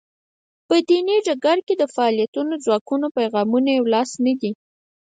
په 0.67 0.75
دیني 0.87 1.17
ډګر 1.25 1.57
کې 1.67 1.73
د 1.77 1.83
فعالو 1.93 2.55
ځواکونو 2.65 3.05
پیغامونه 3.17 3.69
یو 3.79 3.85
لاس 3.93 4.09
نه 4.25 4.33
دي. 4.41 4.51